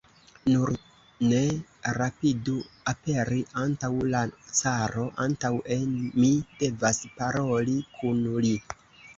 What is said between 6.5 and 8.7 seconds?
devas paroli kun li.